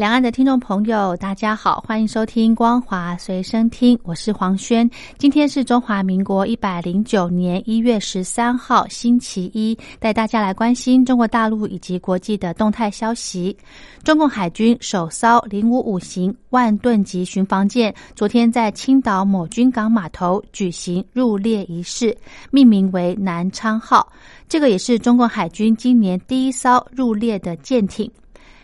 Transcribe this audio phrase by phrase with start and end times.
[0.00, 4.88] 两岸的听众朋友，大家好，欢迎收听光华随身听，我是黄轩。
[5.18, 13.54] 今天是中华民国一百零九年一月十三号，星期一，带大家来关心中国大陆以及国际的动态消息。
[14.02, 22.16] 中共海军首艘零五五型万吨级巡防舰昨天在青岛某军港码头举行入列仪式，
[22.50, 24.10] 命名为“南昌号”。
[24.48, 28.10] 这个也是中共海军今年第一艘入列的舰艇。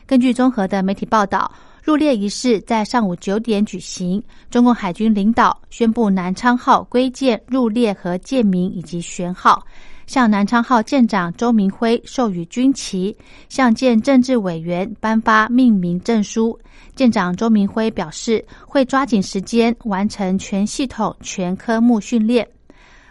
[0.07, 1.51] 根据综合的媒体报道，
[1.83, 4.23] 入列仪式在上午九点举行。
[4.49, 9.61] 中共海军领导宣布南昌号归舰入列和舰名以及舷号，
[10.07, 13.17] 向南昌号舰长周明辉授予军旗，
[13.49, 16.57] 向舰政治委员颁发命名证书。
[16.95, 22.47] 舰长周明辉表示，会抓紧时间完成全系统全科目训练。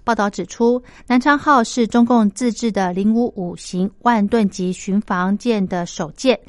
[0.05, 6.39] 报道指出，南昌号是中共自制的零五五型万吨级巡防舰的首舰。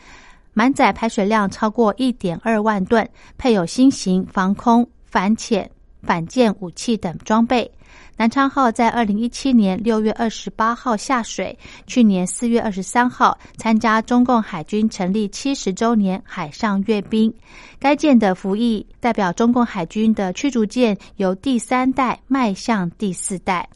[0.59, 5.71] 满载排水量超过一点二万吨，配有新型防空、反潜、
[6.03, 7.71] 反舰武器等装备。
[8.17, 17.31] 南昌号在二零一七年六月二十八号下水，去年四月二十三号参加中共海军成立七十周年海上阅兵。
[17.79, 23.69] 该舰的服役代表中共海军的驱逐舰由第三代迈向第四代。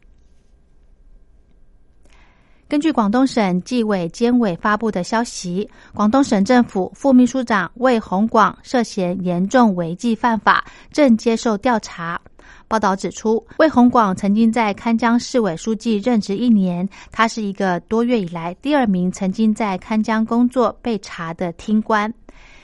[2.71, 12.21] 根据广东省纪委监委发布的消息，广东省政府副秘书长魏宏广涉嫌严重违纪犯法，正接受调查。
[12.69, 22.13] 报道指出，魏宏广曾经在堪江市委书记任职一年，他是一个多月以来第二名曾经在堪江工作被查的厅官。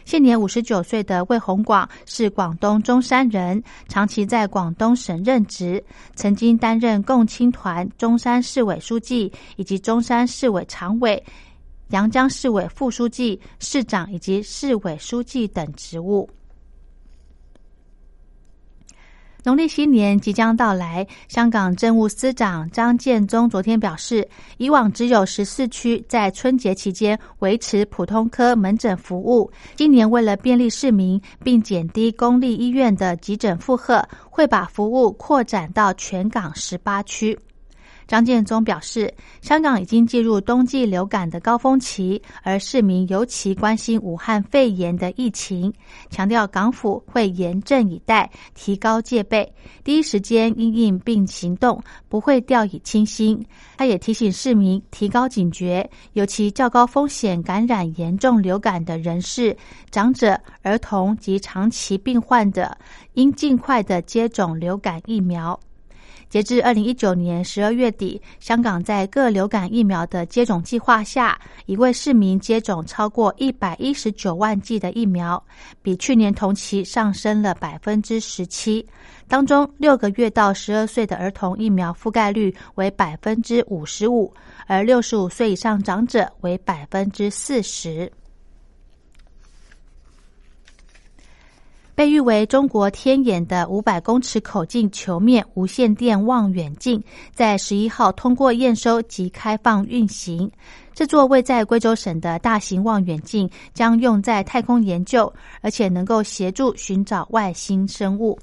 [0.06, 5.83] 现年五十九岁的魏宏广是广东中山人，长期在广东省任职，
[6.15, 11.21] 曾经担任共青团中山市委书记以及中山市委常委、
[11.89, 16.31] 阳江市委副书记、市长以及市委书记等职务。
[19.47, 37.39] 农历新年即将到来，香港政务司长张建宗昨天表示，以往只有十四区在春节期间维持普通科门诊服务，今年为了便利市民并减低公立医院的急诊负荷，会把服务扩展到全港十八区。
[38.06, 45.72] 张建宗表示，香港已经进入冬季流感的高峰期，而市民尤其关心武汉肺炎的疫情，
[46.09, 49.53] 强调港府会严阵以待，提高戒备，
[49.83, 53.45] 第一时间应应并行动，不会掉以轻心。
[53.77, 59.56] 他也提醒市民提高警觉，尤其较高风险感染严重流感的人士、
[59.91, 62.78] 长者、儿童及长期病患的，
[63.15, 65.59] 应尽快的接种流感疫苗。
[66.36, 75.42] 截至二零一九年十二月底，香港在各流感疫苗的接种计划下，已为市民接种超过一百一十九万剂的疫苗，
[75.80, 78.86] 比去年同期上升了百分之十七。
[79.26, 84.30] 当中，六个月到十二岁的儿童疫苗覆盖率为百分之五十五，
[84.66, 88.12] 而六十五岁以上长者为百分之四十。
[91.97, 97.03] 被誉为中国天眼的五百公尺口径球面无线电望远镜，
[97.33, 100.49] 在十一号通过验收及开放运行。
[100.93, 108.39] 这座位在贵州省的大型望远镜将用在太空研究，而且能够协助寻找外星生物。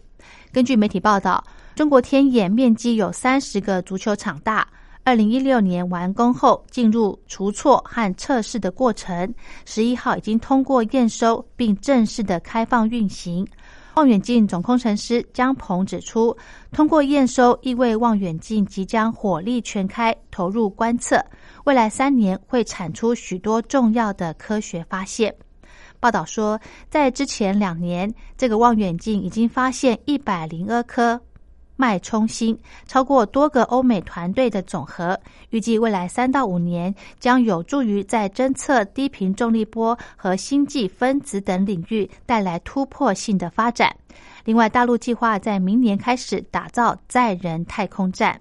[0.51, 1.43] 根据媒体报道，
[1.75, 4.67] 中国天眼面积有三十个足球场大。
[5.05, 9.33] 二零一六年完工后，进入除错和测试的过程。
[9.65, 13.45] 十一号已经通过验收，并正式的开放运行。
[13.95, 16.35] 望远镜总工程师江鹏指出，
[16.71, 21.21] 通过验收意味望远镜即将火力全开，投入观测。
[21.65, 25.35] 未来三年会产出许多重要的科学发现。
[25.99, 26.59] 报道说，
[26.89, 31.19] 在之前两年，这个望远镜已经发现一百零二颗。
[31.75, 43.95] 脉冲星超过多个欧美团队的总和，预计未来三到五年将有助于在侦测低频重力波和星际分子等领域带来突破性的发展。
[44.45, 48.39] 另外，大陆计划在明年开始打造载人太空站。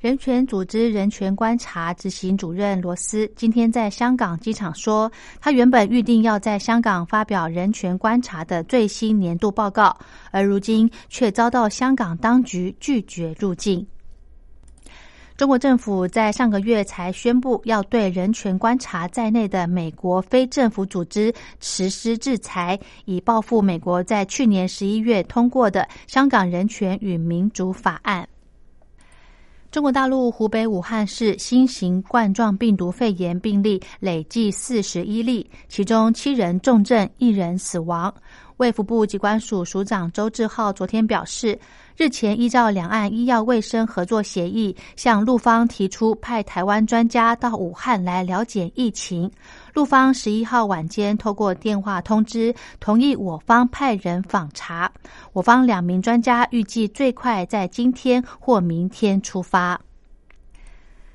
[0.00, 5.10] 人权组织人权观察执行主任罗斯今天在香港机场说，
[5.40, 9.98] 他原本预定要在香港发表人权观察的最新年度报告，
[10.30, 13.84] 而如今却遭到香港当局拒绝入境。
[15.36, 28.22] 中国政府在上个月才宣布要对人权观察在内的美国非政府组织实施制裁，以报复美国在去年十一月通过的《香港人权与民主法案》。
[29.70, 38.12] 中国大陆湖北武汉市新型冠状病毒肺炎病例累计四十一例，其中七人重症，一人死亡。
[38.58, 41.58] 卫福部机关署署长周志浩昨天表示。
[41.96, 49.28] 日前，依照两岸医药卫生合作协议，向陆方提出派台湾专家到武汉来了解疫情。
[49.74, 54.88] 陆方十一号晚间透过电话通知，同意我方派人访查。
[55.32, 59.80] 我方两名专家预计最快在今天或明天出发。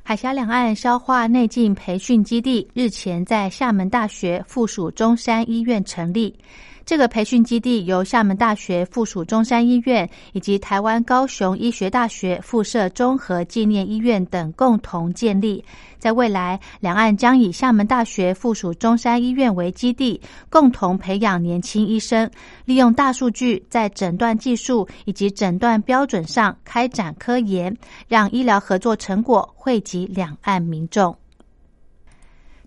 [0.05, 6.38] 海峡两岸消化内镜培训基地日前在厦门大学附属中山医院成立。
[6.85, 15.63] 这个培训基地由厦门大学附属中山医院以及台湾高雄医学大学附设综合纪念医院等共同建立。
[16.03, 20.19] 在未来，两岸将以厦门大学附属中山医院为基地，
[20.50, 22.29] 共同培养年轻医生，
[22.65, 27.73] 利用大数据在诊断技术以及诊断标准上开展科研，
[28.09, 31.15] 让医疗合作成果惠及两岸民众。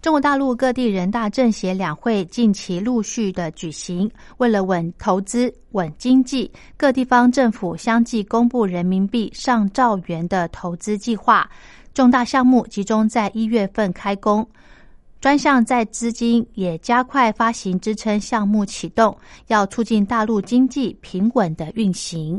[0.01, 11.47] 中国大陆各地人大政协两会近期陆续的举行，为了稳投资、稳经济，各地方政府相继公布人民币上兆元的投资计划，
[11.97, 14.47] 重大项目集中在一月份开工，
[15.19, 19.17] 专项债资金也加快发行支撑项目启动，
[19.47, 22.39] 要促进大陆经济平稳的运行。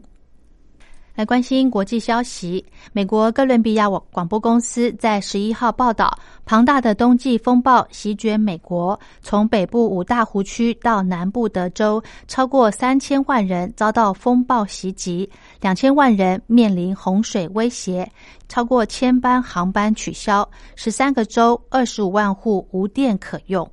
[1.17, 6.15] 来关心国际消息，美国哥伦比亚广播公司在十一号报道，
[6.45, 15.27] 庞大的冬季风暴席卷美国，从北部五大湖区到南部德州，超过三千万人遭到风暴袭击，
[15.59, 18.07] 两千万人面临洪水威胁，
[18.47, 23.67] 超过千班航班取消，十三个州二十五万户无电可用。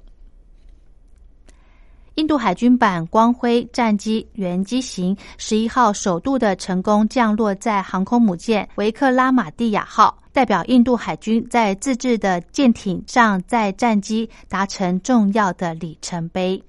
[2.17, 16.63] 印度海军版光辉战机原机型十一号首度的成功降落在航空母舰维克拉玛蒂亚号，代表印度海军在自制的舰艇上载战机达成重要的里程碑。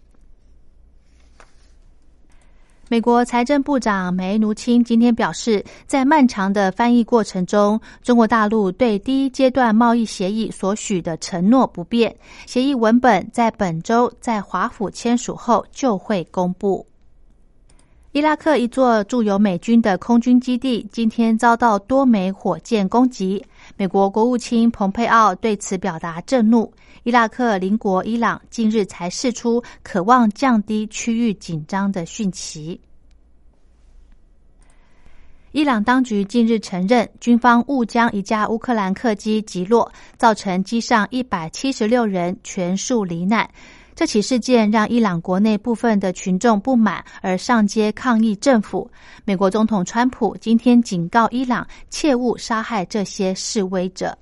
[2.88, 12.16] 美国财政部长梅努钦今天表示，在漫长的翻译过程中，中国大陆对第一阶段贸易协议所许的承诺不变。
[12.46, 16.86] 协议文本在本周在华府签署后就会公布。
[18.16, 23.46] 伊拉克一座驻有美军的空军基地今天遭到多枚火箭攻击，
[23.76, 26.72] 美国国务卿蓬佩奥对此表达震怒。
[27.04, 32.80] 伊拉克邻国伊朗近日才释出渴望降低区域紧张的讯息。
[35.52, 43.50] 伊朗当局近日承认，军方误将一架乌克兰客机击落，造成机上一百七十六人全数罹难。
[43.96, 48.92] 这起事件让伊朗国内部分的群众不满，而上街抗议政府。
[49.24, 54.18] 美国总统川普今天警告伊朗，切勿杀害这些示威者。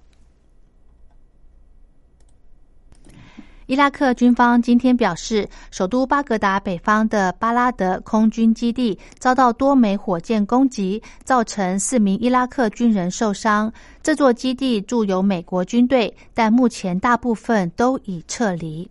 [3.66, 13.74] 伊拉克军方今天表示，首都巴格达北方的巴拉德空军基地遭到多枚火箭攻击，造成四名伊拉克军人受伤。
[14.04, 18.88] 这座基地驻有美国军队，但目前大部分都已撤离。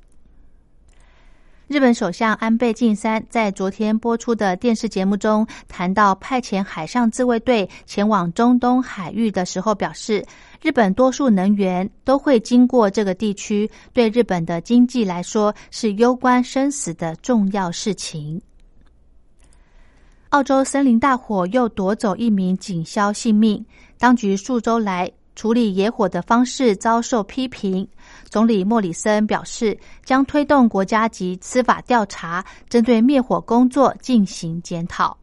[1.72, 10.22] 日本首相安倍晋三在昨天播出的电视节目中谈到派遣海上自卫队前往中东海域的时候，表示
[10.60, 18.38] 日本多数能源都会经过这个地区，对日本的经济来说是攸关生死的重要事情。
[20.28, 23.64] 澳洲森林大火又夺走一名警消性命，
[23.96, 25.10] 当局数周来。
[25.34, 27.88] 处理野火的方式遭受批评。
[28.32, 35.14] 总理莫里森表示，将推动国家级司法调查，针对灭火工作进行检讨。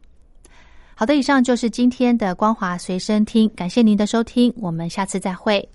[0.94, 5.68] 好的，以上就是今天的光华随身听，感谢您的收听，我们下次再会。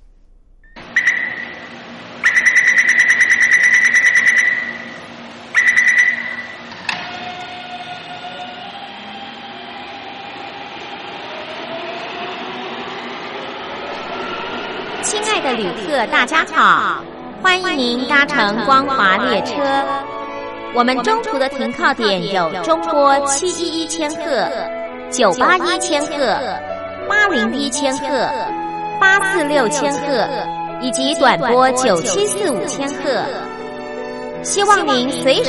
[15.04, 17.04] 亲爱的旅客大家好，
[17.76, 19.54] 您搭乘光华列车。
[20.74, 24.48] 我们中途的停靠点有中波七一一千赫、
[25.12, 26.38] 九八一千赫、
[27.08, 28.30] 八零一千赫。
[28.98, 30.26] 八四六千赫，
[30.80, 33.26] 以及短波九七四五千赫。
[34.42, 35.44] 希望您随时。